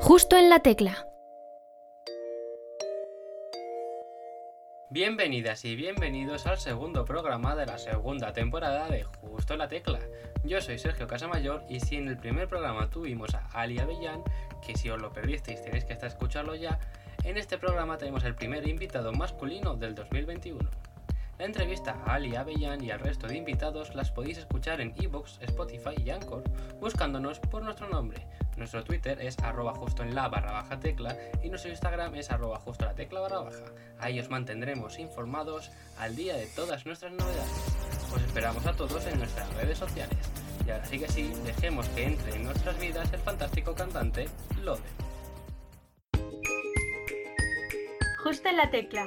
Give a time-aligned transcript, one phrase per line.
[0.00, 1.06] Justo en la tecla.
[4.90, 9.98] Bienvenidas y bienvenidos al segundo programa de la segunda temporada de Justo en la Tecla.
[10.44, 14.22] Yo soy Sergio Casamayor y si en el primer programa tuvimos a Ali Avellán,
[14.64, 16.78] que si os lo perdisteis tenéis que hasta escucharlo ya,
[17.24, 20.68] en este programa tenemos el primer invitado masculino del 2021.
[21.38, 25.38] La entrevista a Ali Avellán y al resto de invitados las podéis escuchar en Evox,
[25.42, 26.42] Spotify y Anchor,
[26.80, 28.26] buscándonos por nuestro nombre.
[28.56, 32.58] Nuestro Twitter es arroba justo en la barra baja tecla y nuestro Instagram es arroba
[32.60, 33.64] justo la tecla barra baja.
[33.98, 37.50] Ahí os mantendremos informados al día de todas nuestras novedades.
[38.14, 40.18] Os esperamos a todos en nuestras redes sociales.
[40.66, 44.26] Y ahora sí que sí, dejemos que entre en nuestras vidas el fantástico cantante
[44.62, 44.82] Lode.
[48.24, 49.06] Justo en la tecla.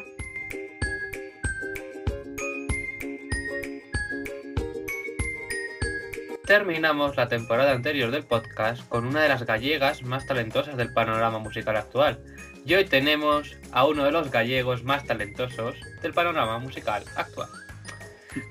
[6.49, 11.37] Terminamos la temporada anterior del podcast con una de las gallegas más talentosas del panorama
[11.37, 12.19] musical actual.
[12.65, 17.49] Y hoy tenemos a uno de los gallegos más talentosos del panorama musical actual.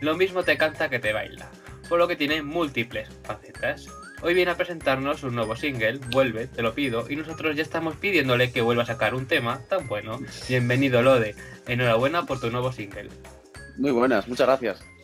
[0.00, 1.50] Lo mismo te canta que te baila,
[1.88, 3.88] por lo que tiene múltiples facetas.
[4.22, 7.96] Hoy viene a presentarnos un nuevo single, Vuelve, te lo pido, y nosotros ya estamos
[7.96, 10.20] pidiéndole que vuelva a sacar un tema tan bueno.
[10.48, 11.34] Bienvenido, Lode.
[11.66, 13.08] Enhorabuena por tu nuevo single.
[13.76, 14.97] Muy buenas, muchas gracias.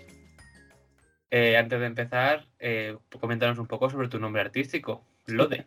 [1.37, 5.67] Eh, antes de empezar, eh, coméntanos un poco sobre tu nombre artístico, Lode.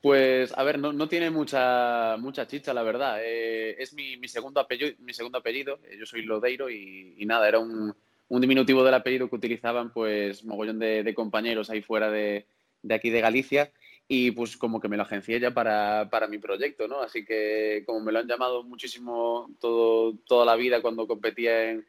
[0.00, 3.18] Pues, a ver, no, tiene mucha, mucha chicha, la verdad.
[3.22, 5.78] Eh, es mi, segundo apellido, mi segundo apellido.
[5.84, 7.94] Eh, yo soy Lodeiro y, nada, era un,
[8.30, 12.46] diminutivo del apellido que utilizaban, pues, mogollón de, compañeros ahí fuera de,
[12.80, 13.70] de, aquí de Galicia.
[14.08, 17.02] Y pues como que me lo agencié ya para, para, mi proyecto, ¿no?
[17.02, 21.86] Así que como me lo han llamado muchísimo todo, toda la vida cuando competía en,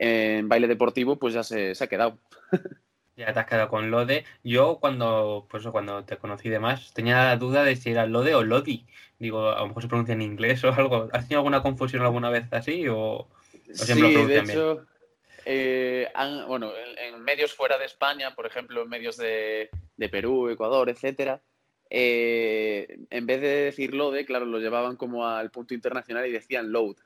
[0.00, 2.18] en baile deportivo, pues ya se, se ha quedado.
[3.16, 4.24] Ya te has quedado con Lode.
[4.42, 8.34] Yo cuando, pues cuando te conocí de más, tenía la duda de si era Lode
[8.34, 8.86] o Lodi.
[9.18, 11.10] Digo, a lo mejor se pronuncia en inglés o algo.
[11.12, 13.28] ¿Has tenido alguna confusión alguna vez así o, o
[13.74, 14.86] siempre sí, lo pronuncian de hecho, bien?
[15.44, 19.68] Eh, han, bueno, en, en, medios fuera de España, por ejemplo, en medios de,
[19.98, 21.42] de Perú, Ecuador, etcétera,
[21.90, 26.70] eh, en vez de decir Lode, claro, lo llevaban como al punto internacional y decían
[26.72, 26.96] load.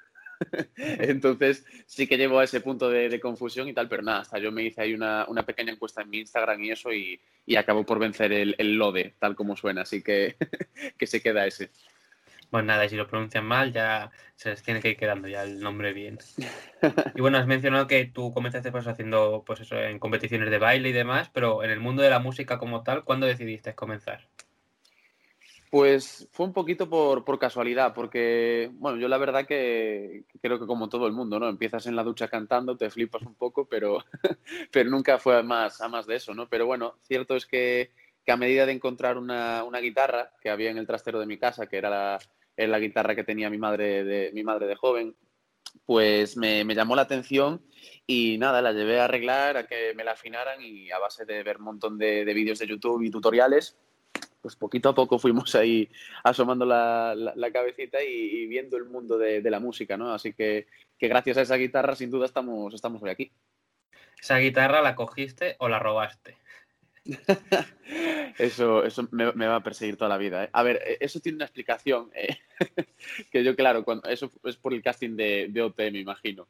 [0.77, 4.39] Entonces sí que llevo a ese punto de, de, confusión y tal, pero nada, hasta
[4.39, 7.57] yo me hice ahí una, una pequeña encuesta en mi Instagram y eso y, y
[7.57, 10.37] acabo por vencer el, el, LODE, tal como suena, así que,
[10.99, 11.71] que se queda ese.
[12.51, 15.43] Pues nada, y si lo pronuncian mal ya se les tiene que ir quedando ya
[15.43, 16.19] el nombre bien.
[17.15, 20.91] Y bueno, has mencionado que tú comenzaste pues haciendo pues eso en competiciones de baile
[20.91, 24.29] y demás, pero en el mundo de la música como tal, ¿cuándo decidiste comenzar?
[25.75, 30.69] Pues fue un poquito por, por, casualidad, porque, bueno, yo la verdad que, creo que
[30.69, 31.49] como todo el mundo, ¿no?
[31.49, 33.99] Empiezas en la ducha cantando, te flipas un poco, pero,
[34.71, 36.49] pero nunca fue a más, a más de eso, ¿no?
[36.49, 37.91] Pero bueno, cierto es que,
[38.25, 41.39] que a medida de encontrar una, una, guitarra que había en el trastero de mi
[41.39, 42.19] casa, que era la,
[42.57, 45.17] era la guitarra que tenía mi madre de, mi madre de joven,
[45.85, 47.67] pues me, me, llamó la atención
[48.07, 51.43] y nada, la llevé a arreglar, a que me la afinaran y a base de
[51.43, 53.77] ver un montón de, de vídeos de YouTube y tutoriales,
[54.45, 55.89] pues poquito a poco fuimos ahí
[56.23, 60.13] asomando la, la, la cabecita y, y, viendo el mundo de, de, la música, ¿no?
[60.13, 60.67] Así que,
[60.99, 63.33] que, gracias a esa guitarra, sin duda, estamos, estamos hoy aquí.
[64.21, 66.37] ¿Esa guitarra la cogiste o la robaste?
[68.39, 70.45] eso eso me, me, va a perseguir toda la vida.
[70.45, 70.51] ¿eh?
[70.53, 72.11] A ver, eso tiene una explicación.
[72.15, 72.37] ¿eh?
[73.33, 76.49] que yo, claro, cuando, eso es por el casting de, de OT, me imagino.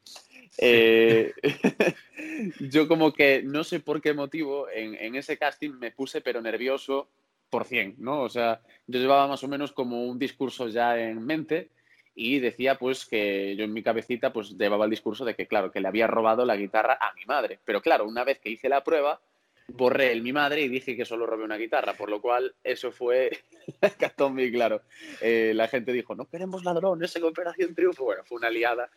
[0.58, 1.32] Eh,
[2.58, 6.42] yo como que no sé por qué motivo en, en ese casting me puse pero
[6.42, 7.08] nervioso
[7.54, 8.22] por cien, ¿no?
[8.22, 11.70] O sea, yo llevaba más o menos como un discurso ya en mente
[12.12, 15.70] y decía pues que yo en mi cabecita pues llevaba el discurso de que claro,
[15.70, 17.60] que le había robado la guitarra a mi madre.
[17.64, 19.20] Pero claro, una vez que hice la prueba,
[19.68, 22.92] borré el mi madre y dije que solo robé una guitarra, por lo cual eso
[22.92, 23.30] fue
[24.30, 24.82] muy claro.
[25.20, 28.04] Eh, la gente dijo, no queremos ladrones en Operación Triunfo.
[28.04, 28.90] Bueno, fue una liada,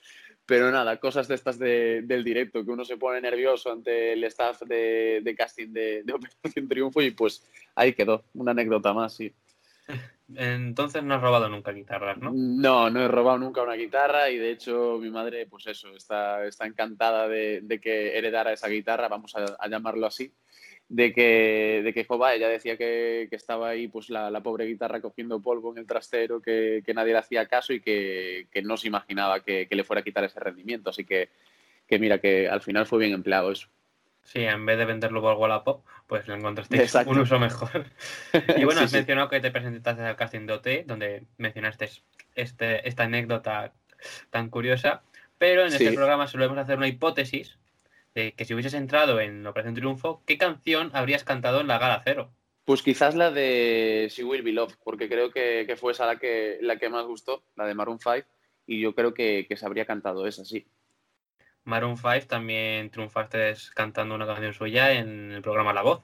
[0.46, 4.24] pero nada, cosas de estas de, del directo, que uno se pone nervioso ante el
[4.26, 7.44] staff de, de casting de, de, Operación Triunfo y pues
[7.76, 9.34] ahí quedó, una anécdota más, sí.
[10.36, 12.32] Entonces no has robado nunca guitarras, ¿no?
[12.34, 16.46] No, no he robado nunca una guitarra y de hecho mi madre, pues eso, está,
[16.46, 20.34] está encantada de, de que heredara esa guitarra, vamos a, llamarlo así
[20.90, 24.66] de que, de que Jova, ella decía que, que estaba ahí pues la, la, pobre
[24.66, 28.62] guitarra cogiendo polvo en el trastero, que, que nadie le hacía caso y que, que
[28.62, 30.90] no se imaginaba que, le fuera a quitar ese rendimiento.
[30.90, 31.30] Así que,
[31.86, 33.68] que mira, que al final fue bien empleado eso.
[34.28, 37.12] Sí, en vez de venderlo por Wallapop, pues le encontraste Exacto.
[37.12, 37.86] un uso mejor.
[38.58, 39.36] y bueno, sí, has mencionado sí.
[39.36, 41.90] que te presentaste al casting de OT, donde mencionaste
[42.36, 43.72] este, esta anécdota
[44.30, 45.02] tan curiosa,
[45.38, 47.58] pero en este programa solemos hacer una hipótesis
[48.16, 52.02] de que si hubieses entrado en Operación Triunfo, ¿qué canción habrías cantado en la Gala
[52.04, 52.30] Cero?
[52.66, 56.58] Pues quizás la de She Will Be Love, porque creo que, fue esa la que,
[56.60, 58.28] la que más gustó, la de Maroon 5,
[58.66, 60.68] y yo creo que, que se habría cantado esa, sí.
[61.68, 66.02] Maroon 5 también triunfaste cantando una canción suya en el programa La Voz.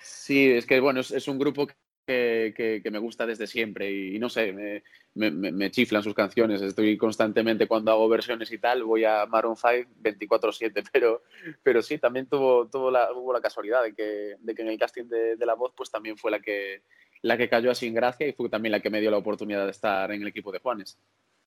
[0.00, 1.68] Sí, es que bueno, es, un grupo
[2.06, 4.82] que, me gusta desde siempre y, no sé,
[5.14, 6.62] me, chiflan sus canciones.
[6.62, 11.22] Estoy constantemente cuando hago versiones y tal, voy a Maroon 5 24/7, pero,
[11.64, 14.78] pero sí, también tuvo, tuvo la, hubo la casualidad de que, de que en el
[14.78, 16.82] casting de, La Voz pues también fue la que,
[17.22, 19.64] la que cayó así en gracia y fue también la que me dio la oportunidad
[19.64, 20.98] de estar en el equipo de Juanes.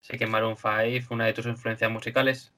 [0.02, 2.54] Sé que Maroon 5 fue una de tus influencias musicales.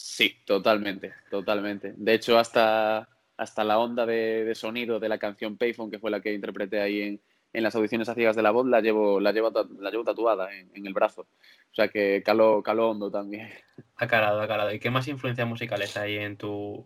[0.00, 1.92] Sí, totalmente, totalmente.
[1.96, 6.20] De hecho, hasta, hasta la onda de, sonido de la canción Payphone, que fue la
[6.20, 7.20] que interpreté ahí en,
[7.52, 9.50] en, las audiciones a ciegas de la voz, la llevo, la llevo,
[9.80, 11.22] la llevo tatuada en, el brazo.
[11.22, 13.50] O sea que caló, caló hondo también.
[13.96, 14.72] Ha calado.
[14.72, 16.84] ¿Y qué más influencias musicales hay en tu,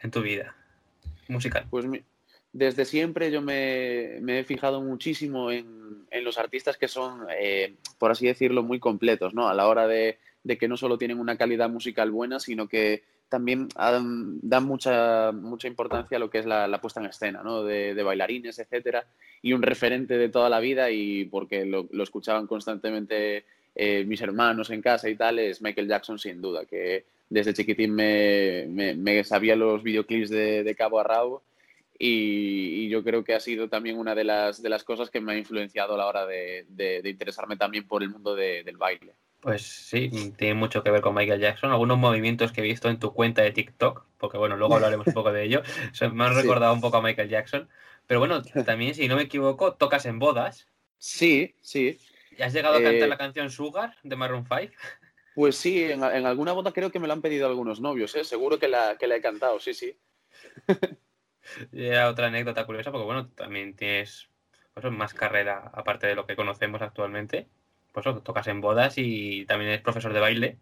[0.00, 0.56] en tu vida
[1.28, 1.64] musical?
[1.70, 1.86] Pues
[2.52, 7.76] desde siempre yo me, me, he fijado muchísimo en, en los artistas que son, eh,
[7.98, 9.48] por así decirlo, muy completos, ¿no?
[9.48, 13.02] A la hora de de que no solo tienen una calidad musical buena, sino que
[13.28, 17.62] también dan, mucha, mucha importancia a lo que es la, puesta en escena, ¿no?
[17.64, 19.06] de, bailarines, etcétera,
[19.42, 24.70] y un referente de toda la vida, y porque lo, escuchaban constantemente eh, mis hermanos
[24.70, 28.64] en casa y tal, es Michael Jackson sin duda, que desde chiquitín me,
[28.96, 31.42] me, sabía los videoclips de, cabo a rabo,
[31.98, 35.34] y, yo creo que ha sido también una de las, de las cosas que me
[35.34, 39.12] ha influenciado a la hora de, de interesarme también por el mundo del baile.
[39.40, 41.70] Pues sí, tiene mucho que ver con Michael Jackson.
[41.70, 45.12] Algunos movimientos que he visto en tu cuenta de TikTok, porque bueno, luego hablaremos un
[45.12, 45.62] poco de ello,
[46.12, 47.68] me han recordado un poco a Michael Jackson.
[48.06, 50.66] Pero bueno, también, si no me equivoco, tocas en bodas.
[50.96, 51.98] Sí, sí.
[52.40, 54.72] ¿Has llegado a cantar eh, la canción Sugar de Maroon 5?
[55.34, 58.24] Pues sí, en, alguna boda creo que me lo han pedido algunos novios, ¿eh?
[58.24, 59.96] seguro que la, que la he cantado, sí, sí.
[61.72, 64.30] y otra anécdota curiosa, porque bueno, también tienes
[64.74, 67.48] pues, más carrera aparte de lo que conocemos actualmente
[67.92, 70.58] pues tocas en bodas y también eres profesor de baile.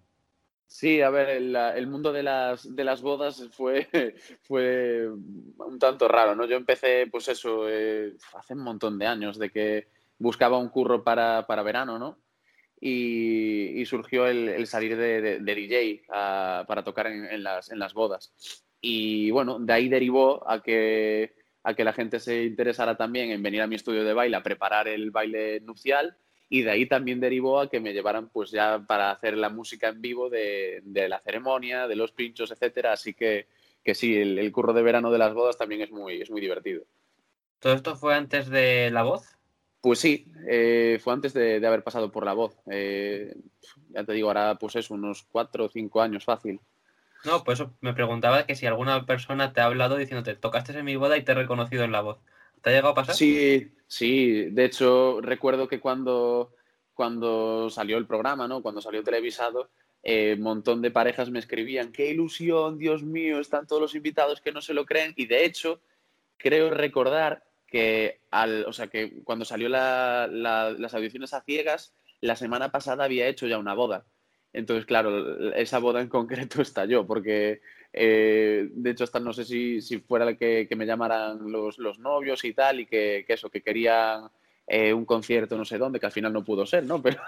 [0.68, 3.86] Sí, a ver, el, mundo de las, de las bodas fue,
[4.42, 6.44] fue un tanto raro, ¿no?
[6.46, 9.88] Yo empecé, pues eso, eh, hace un montón de años, de que
[10.18, 12.18] buscaba un curro para, verano, ¿no?
[12.80, 18.34] Y, surgió el, salir de, DJ para tocar en, las, en las bodas.
[18.80, 23.42] Y bueno, de ahí derivó a que, a que la gente se interesara también en
[23.42, 27.20] venir a mi estudio de baile a preparar el baile nupcial y de ahí también
[27.20, 31.20] derivó a que me llevaran pues ya para hacer la música en vivo de, la
[31.20, 33.48] ceremonia, de los pinchos, etcétera, así que,
[33.82, 36.84] que sí, el, curro de verano de las bodas también es muy, es muy divertido.
[37.58, 39.36] ¿Todo esto fue antes de la voz?
[39.80, 42.56] Pues sí, eh, fue antes de, haber pasado por la voz.
[42.70, 43.34] Eh,
[43.90, 46.60] ya te digo, ahora pues es unos cuatro o cinco años fácil.
[47.24, 50.84] No, pues eso me preguntaba que si alguna persona te ha hablado diciéndote, tocaste en
[50.84, 52.18] mi boda y te he reconocido en la voz.
[52.62, 53.14] ¿Te ha llegado a pasar?
[53.14, 54.50] Sí, sí.
[54.50, 56.54] De hecho, recuerdo que cuando,
[56.94, 58.62] cuando salió el programa, ¿no?
[58.62, 59.70] Cuando salió televisado,
[60.02, 64.40] eh, un montón de parejas me escribían, qué ilusión, Dios mío, están todos los invitados
[64.40, 65.12] que no se lo creen.
[65.16, 65.80] Y de hecho,
[66.36, 72.70] creo recordar que, al, o sea, que cuando salió las audiciones a ciegas, la semana
[72.70, 74.06] pasada había hecho ya una boda.
[74.52, 77.60] Entonces, claro, esa boda en concreto estalló, porque
[77.92, 81.78] eh, de hecho, hasta no sé si, si fuera el que, que, me llamaran los,
[81.78, 84.30] los, novios y tal, y que, que eso, que querían
[84.66, 87.02] eh, un concierto no sé dónde, que al final no pudo ser, ¿no?
[87.02, 87.22] Pero,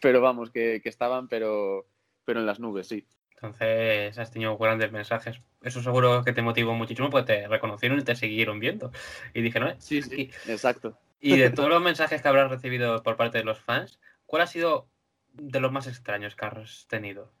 [0.00, 1.86] pero vamos, que, que, estaban, pero,
[2.24, 3.06] pero en las nubes, sí.
[3.34, 5.40] Entonces has tenido grandes mensajes.
[5.62, 8.90] Eso seguro que te motivó muchísimo porque te reconocieron y te siguieron viendo.
[9.34, 10.98] Y dije, no, sí, sí, exacto.
[11.20, 14.46] Y de todos los mensajes que habrás recibido por parte de los fans, ¿cuál ha
[14.46, 14.88] sido
[15.32, 17.32] de los más extraños que has tenido?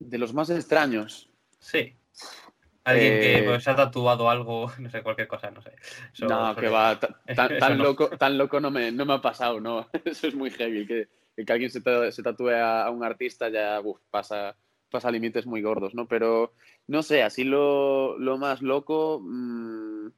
[0.00, 1.30] De los más extraños.
[1.64, 1.96] Sí.
[2.84, 5.72] Alguien que eh, pues, se ha tatuado algo, no sé, cualquier cosa, no sé.
[6.20, 7.00] no, que va,
[7.58, 9.88] tan, loco, tan loco no me, no me ha pasado, ¿no?
[10.04, 11.80] Eso es muy heavy, que, que alguien se,
[12.12, 13.80] se tatúe a, un artista ya
[14.10, 14.54] pasa,
[14.90, 16.06] pasa límites muy gordos, ¿no?
[16.06, 16.52] Pero,
[16.86, 20.08] no sé, así lo, lo más loco, mm,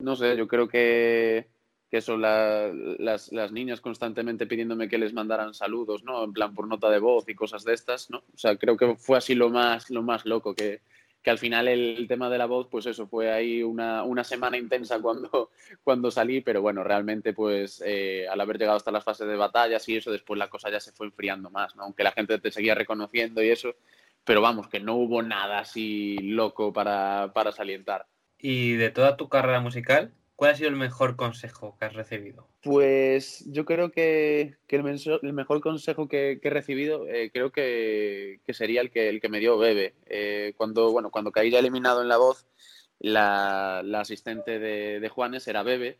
[0.00, 1.48] no sé, yo creo que,
[1.90, 6.22] que son las, las, niñas constantemente pidiéndome que les mandaran saludos, ¿no?
[6.22, 8.18] En plan por nota de voz y cosas de estas, ¿no?
[8.18, 10.82] O sea, creo que fue así lo más, lo más loco que,
[11.22, 14.56] que al final el, tema de la voz, pues eso, fue ahí una, una semana
[14.56, 15.50] intensa cuando,
[15.84, 19.88] cuando salí, pero bueno, realmente pues eh, al haber llegado hasta las fases de batallas
[19.88, 21.84] y eso, después la cosa ya se fue enfriando más, ¿no?
[21.84, 23.74] Aunque la gente te seguía reconociendo y eso,
[24.24, 28.06] pero vamos, que no hubo nada así loco para, para salientar.
[28.38, 32.48] Y de toda tu carrera musical, ¿Cuál ha sido el mejor consejo que has recibido?
[32.62, 38.90] Pues yo creo que, el, mejor consejo que, he recibido eh, creo que, sería el
[38.90, 39.96] que, el que me dio Bebe.
[40.06, 42.46] Eh, cuando, bueno, cuando caí ya eliminado en la voz,
[43.00, 45.98] la, asistente de, Juanes era Bebe.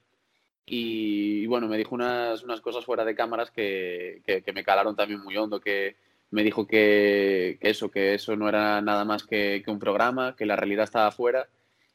[0.64, 5.20] Y, bueno, me dijo unas, unas cosas fuera de cámaras que, que, me calaron también
[5.20, 5.96] muy hondo, que
[6.30, 10.56] me dijo que, eso, que eso no era nada más que, un programa, que la
[10.56, 11.46] realidad estaba afuera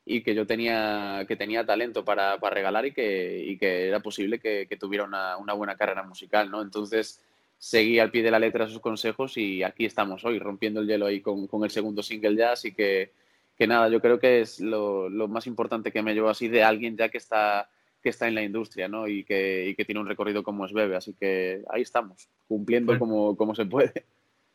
[0.05, 3.99] y que yo tenía, que tenía talento para, para regalar y que, y que, era
[4.01, 6.61] posible que, tuviera una, una, buena carrera musical, ¿no?
[6.61, 7.21] Entonces
[7.57, 11.07] seguí al pie de la letra sus consejos y aquí estamos hoy, rompiendo el hielo
[11.07, 13.11] ahí con, con el segundo single ya, así que
[13.57, 16.97] que nada, yo creo que es lo, más importante que me llevo así de alguien
[16.97, 17.69] ya que está,
[18.01, 19.07] que está en la industria ¿no?
[19.07, 20.95] y, que, y que tiene un recorrido como es Bebe.
[20.95, 24.05] Así que ahí estamos, cumpliendo pues como, como se puede.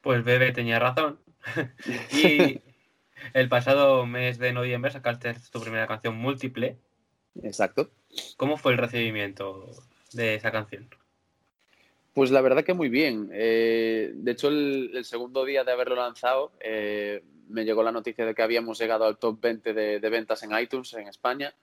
[0.03, 1.19] Pues Bebe tenía razón.
[2.13, 2.61] y
[3.35, 6.77] el pasado mes de noviembre sacaste tu primera canción múltiple.
[7.43, 7.91] Exacto.
[8.37, 9.71] ¿Cómo fue el recibimiento
[10.13, 10.89] de esa canción?
[12.13, 13.31] Pues la verdad que muy bien.
[13.33, 18.35] Eh, de hecho, el, segundo día de haberlo lanzado, eh, me llegó la noticia de
[18.35, 21.55] que habíamos llegado al top 20 de, ventas en iTunes en España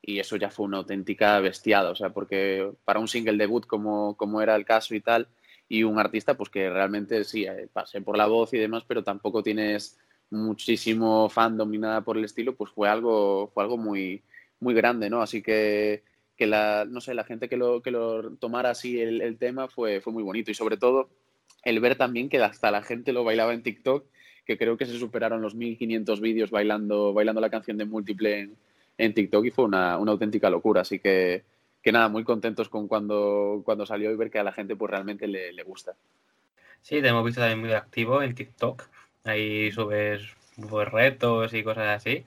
[0.00, 4.16] y eso ya fue una auténtica bestiada, o sea, porque para un single debut como,
[4.16, 5.28] como era el caso y tal,
[5.68, 9.04] y un artista pues que realmente sí, eh, pasé por la voz y demás, pero
[9.04, 9.98] tampoco tienes
[10.32, 14.22] muchísimo fandom ni nada por el estilo, pues fue algo, fue algo muy,
[14.60, 15.22] muy grande, ¿no?
[15.22, 16.02] Así que,
[16.36, 19.68] que la, no sé, la gente que lo, que lo tomara así el, el tema
[19.68, 21.10] fue, fue muy bonito y sobre todo
[21.64, 24.04] el ver también que hasta la gente lo bailaba en TikTok
[24.44, 28.50] que creo que se superaron los 1500 vídeos bailando, bailando la canción de múltiple
[28.98, 30.82] en, TikTok y fue una, auténtica locura.
[30.82, 31.44] Así que,
[31.82, 34.90] que nada, muy contentos con cuando, cuando salió y ver que a la gente pues
[34.90, 35.94] realmente le, gusta.
[36.80, 38.84] Sí, te hemos visto también muy activo en TikTok.
[39.24, 40.22] Ahí subes
[40.68, 42.24] pues, retos y cosas así.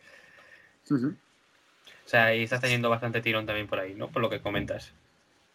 [0.91, 4.09] O sea, ahí estás teniendo bastante tirón también por ahí, ¿no?
[4.09, 4.93] Por lo que comentas.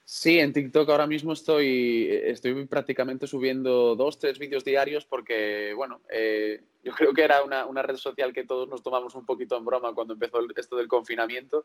[0.05, 6.01] Sí, en TikTok ahora mismo estoy, estoy prácticamente subiendo dos, tres vídeos diarios porque, bueno,
[6.11, 9.65] eh, yo creo que era una, red social que todos nos tomamos un poquito en
[9.65, 11.65] broma cuando empezó esto del confinamiento,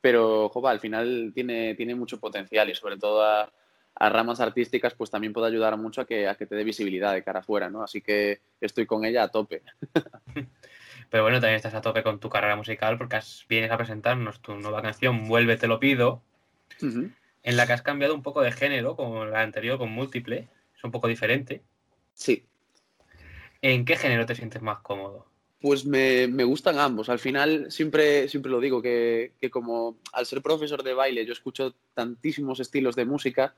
[0.00, 3.52] pero, jova, al final tiene, tiene mucho potencial y sobre todo a,
[3.96, 7.22] ramas artísticas pues también puede ayudar mucho a que, a que te dé visibilidad de
[7.22, 7.82] cara afuera, ¿no?
[7.82, 9.62] Así que estoy con ella a tope.
[11.10, 13.18] Pero bueno, también estás a tope con tu carrera musical porque
[13.48, 16.22] vienes a presentarnos tu nueva canción, Vuelve, te lo pido
[17.42, 20.84] en la que has cambiado un poco de género, como la anterior con múltiple, es
[20.84, 21.62] un poco diferente.
[22.14, 22.44] Sí.
[23.62, 25.26] ¿En qué género te sientes más cómodo?
[25.60, 27.08] Pues me, gustan ambos.
[27.08, 31.74] Al final siempre, siempre lo digo, que, como al ser profesor de baile yo escucho
[31.94, 33.54] tantísimos estilos de música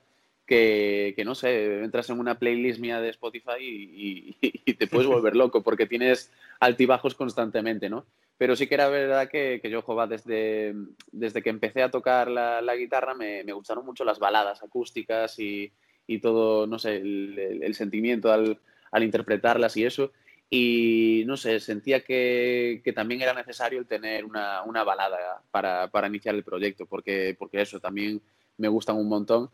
[0.57, 5.37] que, no sé, entras en una playlist mía de Spotify y, y te puedes volver
[5.37, 6.31] loco porque tienes
[6.61, 8.07] altibajos constantemente, ¿no?
[8.43, 10.75] Pero sí que era verdad que, yo, jugaba desde,
[11.13, 15.73] desde que empecé a tocar la, guitarra me, gustaron mucho las baladas acústicas y,
[16.21, 18.59] todo, no sé, el, sentimiento al,
[19.01, 20.11] interpretarlas y eso.
[20.51, 26.43] Y no sé, sentía que, también era necesario el tener una, balada para, iniciar el
[26.43, 28.21] proyecto, porque, porque eso también
[28.59, 29.51] me gustan un montón.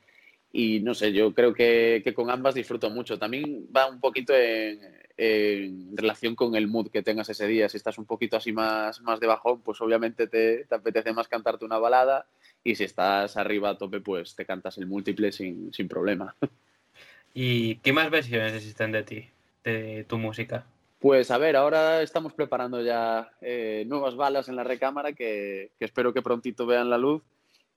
[0.52, 3.19] Y no sé, yo creo que, que con ambas disfruto mucho.
[3.19, 4.81] También va un poquito en,
[5.19, 7.69] en relación con el mood que tengas ese día.
[7.69, 11.64] Si estás un poquito así más, más de bajón, pues obviamente te, apetece más cantarte
[11.64, 12.26] una balada
[12.62, 16.37] y si estás arriba a tope, pues te cantas el múltiple sin, problema.
[17.35, 19.28] ¿Y qué más versiones existen de ti,
[19.64, 20.64] de tu música?
[21.00, 26.14] Pues a ver, ahora estamos preparando ya eh, nuevas balas en la recámara que, espero
[26.14, 27.23] que prontito vean la luz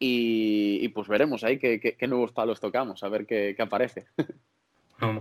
[0.03, 4.07] y, pues veremos ahí qué, qué, nuevos palos tocamos, a ver qué, qué aparece.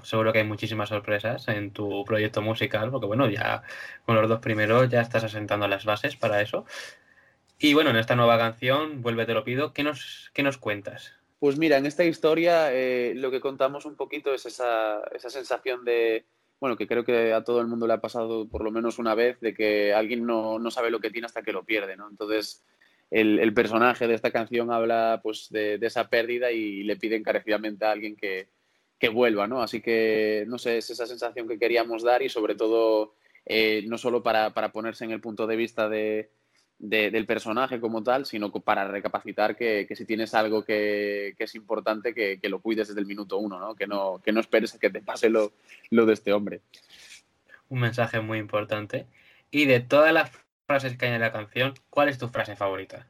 [0.05, 3.63] seguro que hay muchísimas sorpresas en tu proyecto musical, porque bueno, ya
[4.07, 6.65] con los dos primeros ya estás asentando las bases para eso.
[7.59, 11.13] Y bueno, en esta nueva canción, Vuelve te lo pido, ¿qué nos, qué nos cuentas?
[11.39, 15.85] Pues mira, en esta historia eh, lo que contamos un poquito es esa, esa, sensación
[15.85, 16.25] de,
[16.59, 19.15] bueno, que creo que a todo el mundo le ha pasado por lo menos una
[19.15, 22.09] vez, de que alguien no, no sabe lo que tiene hasta que lo pierde, ¿no?
[22.09, 22.65] Entonces,
[23.11, 27.93] el, personaje de esta canción habla pues de, esa pérdida y le pide encarecidamente a
[27.93, 28.49] alguien que,
[28.99, 29.63] que vuelva, ¿no?
[29.63, 33.15] Así que, no sé, es esa sensación que queríamos dar y sobre todo,
[33.47, 36.31] eh, no solo para, ponerse en el punto de vista de,
[36.79, 42.49] del personaje como tal, sino para recapacitar que, si tienes algo que, es importante, que,
[42.49, 43.75] lo cuides desde el minuto uno, ¿no?
[43.75, 45.53] Que no, que no esperes a que te pase lo,
[45.91, 46.61] lo de este hombre.
[47.71, 49.07] Un mensaje muy importante.
[49.51, 50.31] Y de todas las
[50.71, 53.05] frases que hay en la canción, ¿cuál es tu frase favorita?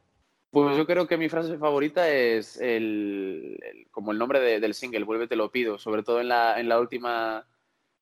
[0.49, 3.55] Pues yo creo que mi frase favorita es el,
[3.91, 6.79] como el nombre del single, Vuelve te lo pido, sobre todo en la, en la,
[6.79, 7.45] última,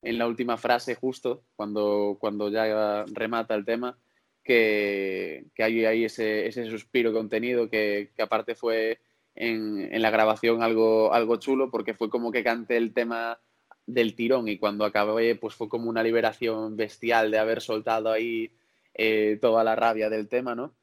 [0.00, 3.98] en la última frase justo, cuando, cuando ya remata el tema,
[4.42, 8.98] que, que hay, hay ese, ese, suspiro contenido que, que aparte fue
[9.34, 13.38] en, en, la grabación algo, algo chulo porque fue como que canté el tema
[13.84, 18.50] del tirón y cuando acabé pues fue como una liberación bestial de haber soltado ahí
[18.94, 20.74] eh, toda la rabia del tema, ¿no?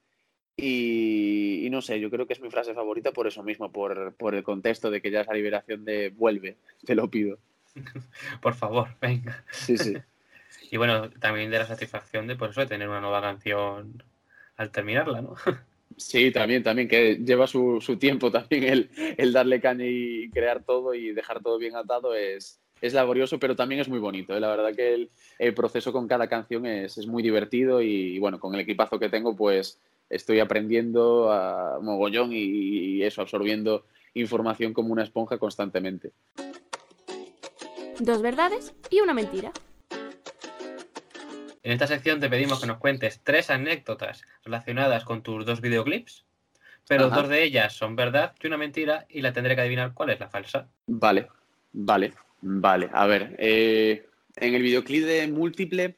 [0.56, 4.16] Y, y no sé, yo creo que es mi frase favorita por eso mismo, por,
[4.16, 7.38] por el contexto de que ya es la liberación de vuelve, te lo pido.
[8.42, 9.44] Por favor, venga.
[9.52, 9.96] Sí, sí.
[10.70, 14.04] Y bueno, también de la satisfacción de, pues, eso, de tener una nueva canción
[14.58, 15.36] al terminarla, ¿no?
[15.96, 20.64] Sí, también, también, que lleva su, su tiempo también el, el, darle caña y crear
[20.64, 24.36] todo y dejar todo bien atado es, es laborioso, pero también es muy bonito.
[24.36, 24.40] ¿eh?
[24.40, 28.20] La verdad que el, el, proceso con cada canción es, es muy divertido y, y,
[28.20, 29.80] bueno, con el equipazo que tengo, pues
[30.10, 36.12] estoy aprendiendo a mogollón y, y eso, absorbiendo información como una esponja constantemente.
[38.00, 39.52] Dos verdades y una mentira.
[41.64, 46.26] En esta sección te pedimos que nos cuentes tres anécdotas relacionadas con tus dos videoclips,
[46.88, 47.18] pero Ajá.
[47.18, 50.20] dos de ellas son verdad y una mentira y la tendré que adivinar cuál es
[50.20, 50.70] la falsa.
[50.86, 51.28] Vale,
[51.74, 52.89] vale, vale.
[52.91, 55.98] A ver, eh, en el videoclip de Múltiple,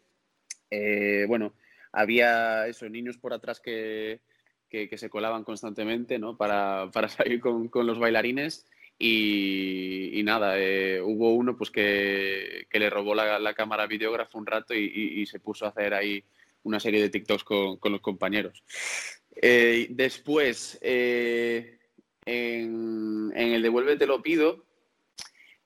[0.69, 1.53] eh, bueno,
[1.91, 4.22] había esos niños por atrás que,
[4.69, 6.38] que, se colaban constantemente, ¿no?
[6.38, 8.65] Para, para salir con, con los bailarines.
[9.01, 14.75] Y, nada, eh, hubo uno pues que, que le robó la, cámara videógrafo un rato
[14.75, 16.22] y, se puso a hacer ahí
[16.63, 18.62] una serie de TikToks con, con los compañeros.
[19.41, 21.79] Eh, después, en,
[22.25, 24.65] en, el Devuelve Te lo pido,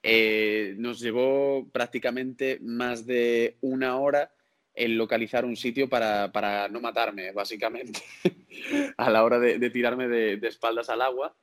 [0.05, 4.33] eh, nos llevó prácticamente más de una hora
[4.74, 8.01] el localizar un sitio para, para no matarme, básicamente,
[8.98, 11.36] a la hora de, tirarme de, espaldas al agua.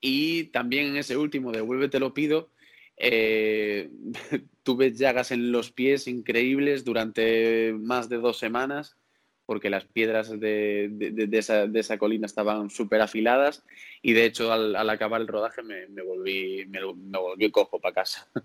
[0.00, 2.50] Y también en ese último, de te lo pido,
[2.96, 3.90] eh,
[4.62, 8.98] tuve llagas en los pies increíbles durante más de dos semanas,
[9.46, 13.64] porque las piedras de, de, de esa, de esa, colina estaban súper afiladas
[14.02, 17.80] y de hecho al, al acabar el rodaje me, me volví, me, me, volví cojo
[17.80, 18.28] para casa.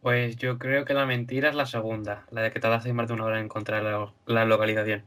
[0.00, 3.12] Pues yo creo que la mentira es la segunda, la de que tardaste más de
[3.12, 5.04] una hora en encontrar la, la localización.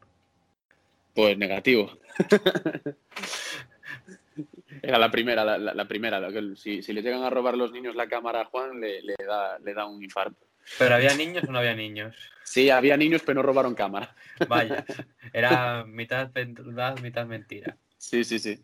[1.16, 1.90] Pues negativo.
[4.84, 6.22] Era la primera, la, la, la primera.
[6.56, 9.58] Si, si, le llegan a robar los niños la cámara a Juan, le, le, da,
[9.58, 10.46] le da un infarto.
[10.80, 12.16] ¿Pero había niños o no había niños?
[12.44, 14.16] Sí, había niños, pero no robaron cámara.
[14.48, 14.86] Vaya,
[15.34, 17.78] era mitad verdad, mitad mentira.
[17.98, 18.64] Sí, sí, sí.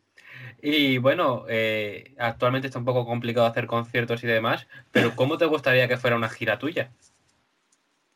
[0.62, 5.46] Y bueno, eh, actualmente está un poco complicado hacer conciertos y demás, pero ¿cómo te
[5.46, 6.92] gustaría que fuera una gira tuya?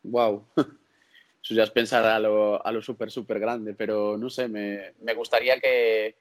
[0.02, 0.46] Wow.
[1.42, 4.94] Eso ya es pensar a lo, a lo súper, súper grande, pero no sé, me,
[5.02, 6.16] me gustaría que,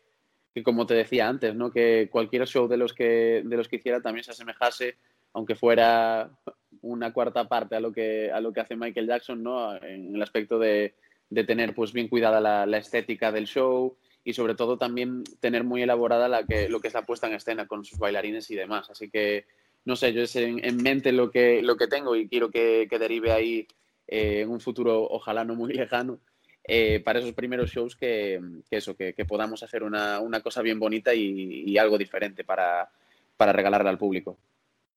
[0.54, 1.72] que como te decía antes, ¿no?
[1.72, 4.98] que cualquier show de los que, de los que hiciera también se asemejase,
[5.32, 6.30] aunque fuera
[6.82, 9.76] una cuarta parte a lo que, a lo que hace Michael Jackson, ¿no?
[9.76, 10.96] en el aspecto de,
[11.30, 15.82] de tener pues, bien cuidada la, estética del show y sobre todo también tener muy
[15.82, 18.90] elaborada la que, lo que es la puesta en escena con sus bailarines y demás.
[18.90, 19.46] Así que,
[19.86, 22.88] no sé, yo es en, en mente lo que, lo que tengo y quiero que,
[22.90, 23.68] que derive ahí
[24.08, 26.20] eh, en un futuro, ojalá no muy lejano,
[26.66, 30.62] eh, para esos primeros shows que, que eso, que, que, podamos hacer una, una cosa
[30.62, 32.90] bien bonita y, y algo diferente para,
[33.36, 34.38] para, regalarle al público.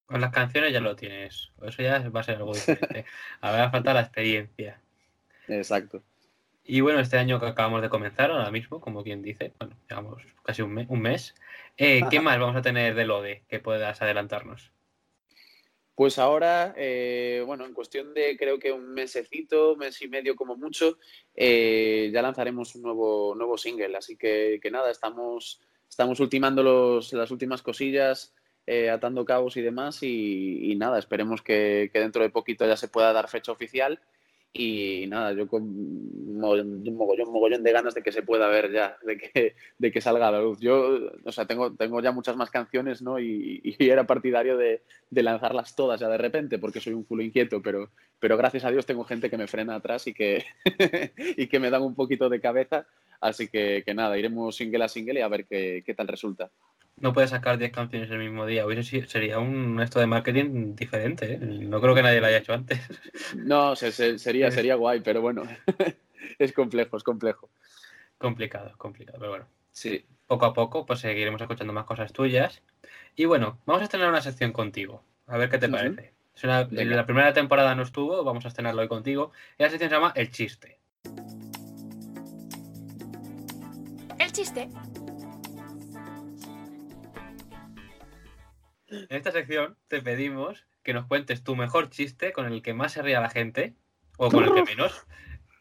[0.07, 3.05] Con las canciones ya lo tienes, eso ya va a ser algo diferente.
[3.41, 4.81] Ahora falta la experiencia.
[5.49, 6.03] Exacto.
[6.69, 10.23] Y bueno, este año que acabamos de comenzar ahora mismo, como quien dice, bueno, llevamos
[10.45, 11.35] casi un mes, un mes.
[11.77, 14.73] Eh, ¿qué más vamos a tener de LODE que puedas adelantarnos?
[15.95, 20.57] Pues ahora, eh, bueno, en cuestión de creo que un mesecito, mes y medio como
[20.57, 20.99] mucho,
[21.35, 23.97] eh, ya lanzaremos un nuevo, nuevo single.
[23.97, 28.35] Así que, que nada, estamos, estamos ultimando los, las últimas cosillas,
[28.67, 30.03] eh, atando cabos y demás.
[30.03, 34.01] Y, nada, esperemos que, que, dentro de poquito ya se pueda dar fecha oficial.
[34.59, 38.97] Y nada, yo con un mogollón, mogollón de ganas de que se pueda ver ya,
[39.05, 40.59] de que, de que salga a la luz.
[40.61, 43.21] Yo, o sea, tengo, tengo ya muchas más canciones, ¿no?
[43.21, 47.23] Y, y era partidario de, de, lanzarlas todas ya de repente, porque soy un culo
[47.23, 50.45] inquieto, pero, pero gracias a Dios tengo gente que me frena atrás y que,
[51.37, 52.87] y que me dan un poquito de cabeza.
[53.21, 56.51] Así que, que nada, iremos single a single y a ver qué, qué tal resulta
[56.99, 58.67] no puedes sacar 10 canciones el mismo día.
[58.67, 61.35] Hubiese, sería un esto de marketing diferente.
[61.35, 61.39] ¿eh?
[61.39, 62.81] No creo que nadie lo haya hecho antes.
[63.37, 65.43] No, se, se, sería, sería guay, pero bueno,
[66.39, 67.51] es complejo, es complejo.
[68.19, 69.47] Complicado, complicado, pero bueno.
[69.73, 70.07] Sí.
[70.27, 72.63] Poco a poco, pues seguiremos escuchando más cosas tuyas.
[73.15, 75.05] Y bueno, vamos a estrenar una sección contigo.
[75.27, 75.73] A ver qué te uh -huh.
[75.73, 76.15] parece.
[76.35, 79.33] Es una, la primera temporada no estuvo, vamos a estrenarlo hoy contigo.
[79.59, 80.79] Y la sección se llama El Chiste.
[84.19, 84.69] El Chiste.
[88.89, 92.93] En esta sección te pedimos que nos cuentes tu mejor chiste con el que más
[92.93, 93.75] se ría la gente,
[94.19, 95.07] o con el que menos,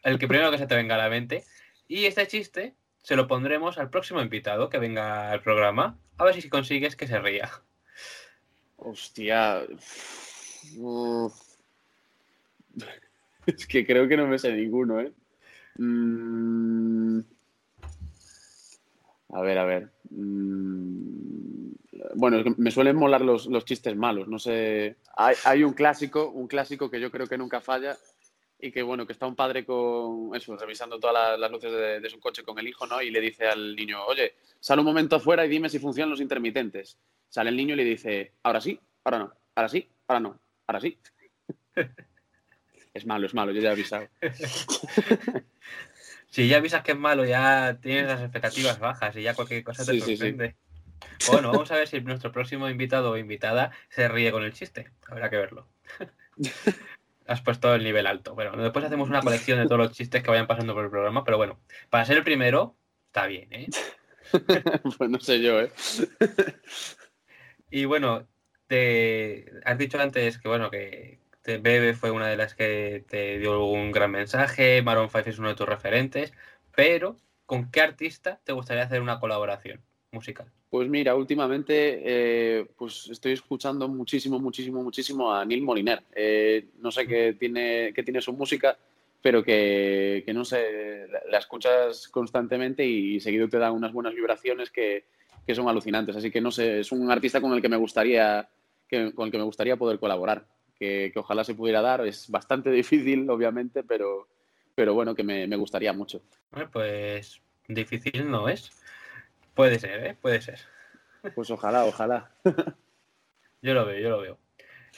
[0.04, 1.44] el que primero que se te venga a la mente.
[1.88, 6.40] Y este chiste se lo pondremos al próximo invitado que venga al programa, a ver
[6.40, 7.50] si consigues que se ría.
[8.76, 9.62] Hostia.
[10.78, 11.34] Uf.
[13.46, 15.12] Es que creo que no me sé ninguno, ¿eh?
[15.78, 17.20] Mm...
[19.30, 19.92] A ver, a ver.
[20.10, 21.72] Mm,
[22.14, 24.28] Bueno, me suelen molar los, los chistes malos.
[24.28, 24.96] No sé.
[25.16, 27.96] Hay, hay un clásico, un clásico que yo creo que nunca falla
[28.58, 32.00] y que bueno, que está un padre con eso, revisando todas las, las luces de,
[32.00, 33.02] de su coche con el hijo, ¿no?
[33.02, 36.20] Y le dice al niño, oye, sal un momento afuera y dime si funcionan los
[36.20, 36.98] intermitentes.
[37.28, 40.80] Sale el niño y le dice, ahora sí, ahora no, ahora sí, ahora no, ahora
[40.80, 40.98] sí.
[42.94, 44.08] es malo, es malo, yo ya he avisado.
[46.36, 49.86] Si ya avisas que es malo, ya tienes las expectativas bajas y ya cualquier cosa
[49.86, 50.16] te Sí, sí, sí.
[50.18, 50.54] sorprende.
[51.28, 54.90] Bueno, vamos a ver si nuestro próximo invitado o invitada se ríe con el chiste.
[55.08, 55.66] Habrá que verlo.
[57.26, 58.34] Has puesto el nivel alto.
[58.34, 61.24] Bueno, después hacemos una colección de todos los chistes que vayan pasando por el programa,
[61.24, 63.68] pero bueno, para ser el primero, está bien, ¿eh?
[64.98, 65.72] pues no sé yo, ¿eh?
[67.70, 68.28] Y bueno,
[68.66, 73.64] te has dicho antes que bueno, que Bebe fue una de las que te dio
[73.64, 76.32] un gran mensaje, Maroon 5 es uno de tus referentes,
[76.74, 79.80] pero ¿con qué artista te gustaría hacer una colaboración
[80.10, 80.50] musical?
[80.68, 86.02] Pues mira, últimamente eh, pues estoy escuchando muchísimo, muchísimo, muchísimo a Neil Moliner.
[86.14, 88.76] Eh, no sé qué tiene, qué tiene su música,
[89.22, 94.14] pero que, que no sé, la, la escuchas constantemente y seguido te da unas buenas
[94.14, 95.04] vibraciones que,
[95.46, 96.16] que son alucinantes.
[96.16, 98.48] Así que no sé, es un artista con el que me gustaría,
[98.88, 100.44] que, con el que me gustaría poder colaborar.
[100.78, 102.06] Que, que ojalá se pudiera dar.
[102.06, 104.28] Es bastante difícil, obviamente, pero,
[104.74, 106.22] pero bueno, que me, me gustaría mucho.
[106.72, 108.70] Pues difícil no es.
[109.54, 110.16] Puede ser, ¿eh?
[110.20, 110.60] Puede ser.
[111.34, 112.30] Pues ojalá, ojalá.
[113.62, 114.38] Yo lo veo, yo lo veo.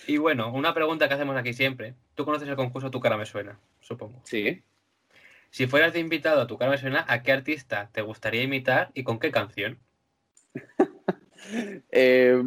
[0.07, 1.95] Y bueno, una pregunta que hacemos aquí siempre.
[2.15, 4.21] Tú conoces el concurso Tu cara me suena, supongo.
[4.25, 4.63] Sí.
[5.51, 8.91] Si fueras de invitado a Tu cara me suena, ¿a qué artista te gustaría imitar
[8.95, 9.79] y con qué canción?
[11.91, 12.43] Eh,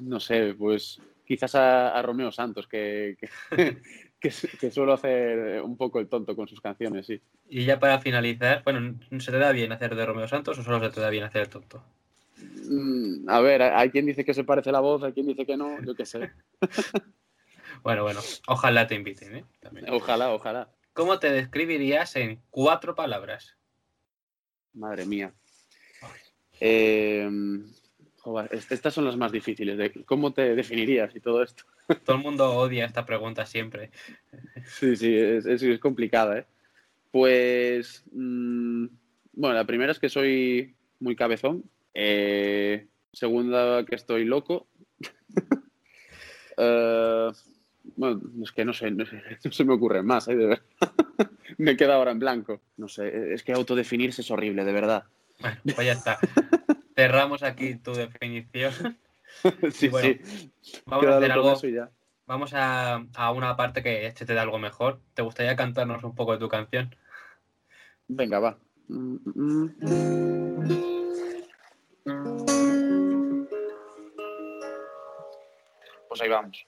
[0.00, 3.28] no sé, pues quizás a, a Romeo Santos, que, que,
[4.20, 7.20] que, su- que suelo hacer un poco el tonto con sus canciones, sí.
[7.48, 10.80] Y ya para finalizar, bueno, ¿se te da bien hacer de Romeo Santos o solo
[10.80, 11.84] se te da bien hacer el tonto?
[12.36, 15.56] Mm, A ver, hay quien dice que se parece la voz, hay quien dice que
[15.56, 16.30] no, yo qué sé.
[17.84, 19.44] Bueno, bueno, ojalá te inviten, ¿eh?
[19.60, 19.88] También.
[19.90, 20.68] Ojalá, ojalá.
[20.92, 23.56] ¿Cómo te describirías en cuatro palabras?
[24.74, 25.32] Madre mía.
[26.60, 27.30] Eh,
[28.20, 29.76] joder, est- estas son las más difíciles.
[29.78, 31.64] De, ¿Cómo te definirías y todo esto?
[32.04, 33.90] Todo el mundo odia esta pregunta siempre.
[34.78, 36.46] Sí, sí, es, es- es complicada, ¿eh?
[37.10, 38.86] Pues, mm,
[39.32, 41.64] bueno, la primera es que soy muy cabezón.
[41.94, 44.66] Eh, segunda, que estoy loco.
[46.62, 47.30] Eh,
[47.96, 50.36] bueno, es que no sé, no, sé, no se me ocurre más, ¿eh?
[50.36, 50.62] De verdad.
[51.58, 52.60] me queda ahora en blanco.
[52.76, 55.04] No sé, es que autodefinirse es horrible, de verdad.
[55.40, 56.18] Bueno, pues ya está.
[57.00, 58.98] Cerramos aquí tu definición.
[59.72, 60.52] sí, bueno, sí.
[60.84, 61.52] Vamos a hacer algo.
[61.52, 61.90] eso y ya.
[62.26, 65.00] Vamos a, a una parte que este te da algo mejor.
[65.14, 66.94] ¿Te gustaría cantarnos un poco de tu canción?
[68.06, 68.58] Venga, va.
[68.88, 69.66] Mm.
[76.06, 76.66] Pues ahí vamos.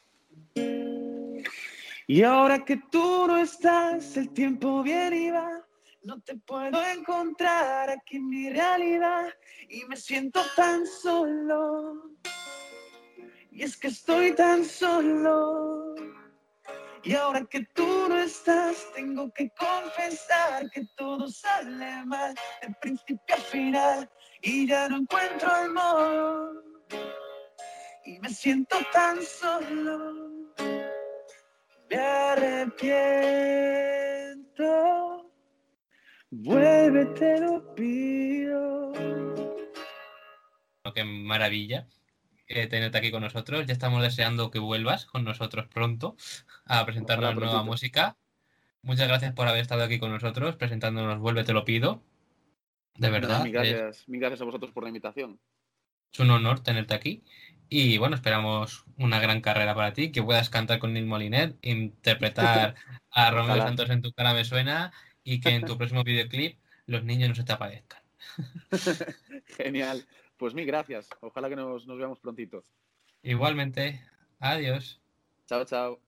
[2.06, 5.62] Y ahora que tú no estás, el tiempo viene y va.
[6.02, 9.32] No te puedo encontrar aquí en mi realidad
[9.68, 12.10] y me siento tan solo.
[13.52, 15.94] Y es que estoy tan solo.
[17.04, 23.36] Y ahora que tú no estás, tengo que confesar que todo sale mal, de principio
[23.36, 24.10] a final,
[24.40, 26.64] y ya no encuentro amor.
[28.04, 30.30] Y me siento tan solo,
[31.90, 33.81] me arrepiento.
[36.34, 38.90] Vuelve, te lo pido.
[40.94, 41.86] Qué maravilla
[42.48, 43.66] eh, tenerte aquí con nosotros.
[43.66, 46.16] Ya estamos deseando que vuelvas con nosotros pronto
[46.64, 48.16] a presentarnos nueva música.
[48.80, 52.02] Muchas gracias por haber estado aquí con nosotros presentándonos Vuelve, te lo pido.
[52.94, 55.38] De verdad, Mil es, gracias, mil gracias a vosotros por la invitación.
[56.14, 57.24] es un honor tenerte aquí.
[57.68, 62.74] Y bueno, esperamos una gran carrera para ti, que puedas cantar con Neil Moliner, interpretar
[63.10, 63.64] a Romeo Ojalá.
[63.64, 64.92] Santos en tu cara me suena
[65.24, 68.02] y que en tu próximo videoclip los niños no se te aparezcan.
[69.56, 70.04] Genial.
[70.36, 71.08] Pues mil gracias.
[71.20, 72.64] Ojalá que nos, nos veamos prontito.
[73.22, 74.00] Igualmente,
[74.40, 75.00] adiós.
[75.46, 76.00] Chao, chao.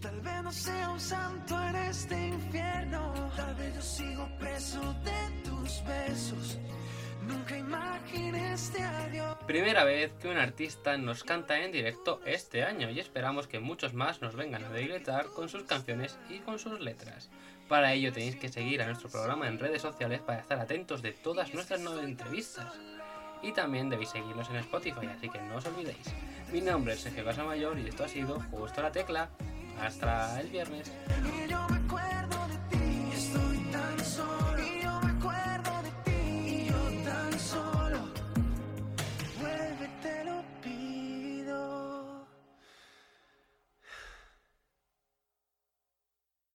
[0.00, 3.12] Tal vez no sea un santo en este infierno.
[3.36, 6.58] Tal vez yo sigo preso de tus besos.
[7.26, 9.36] Nunca imaginé este adiós.
[9.46, 13.94] Primera vez que un artista nos canta en directo este año y esperamos que muchos
[13.94, 17.30] más nos vengan a deleitar con sus canciones y con sus letras.
[17.68, 21.12] Para ello tenéis que seguir a nuestro programa en redes sociales para estar atentos de
[21.12, 22.72] todas nuestras nuevas entrevistas.
[23.42, 26.12] Y también debéis seguirnos en Spotify, así que no os olvidéis.
[26.52, 29.30] Mi nombre es Sergio Casamayor y esto ha sido Justo la Tecla.
[29.80, 30.92] Hasta el viernes.